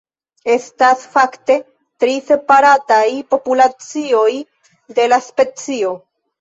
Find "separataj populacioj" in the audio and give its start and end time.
2.31-4.29